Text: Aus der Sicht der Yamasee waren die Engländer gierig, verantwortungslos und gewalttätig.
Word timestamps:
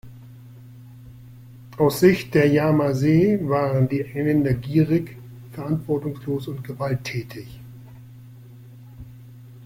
Aus 1.77 1.99
der 1.99 2.09
Sicht 2.09 2.33
der 2.33 2.47
Yamasee 2.47 3.39
waren 3.47 3.87
die 3.87 4.01
Engländer 4.01 4.55
gierig, 4.55 5.15
verantwortungslos 5.51 6.47
und 6.47 6.63
gewalttätig. 6.63 7.59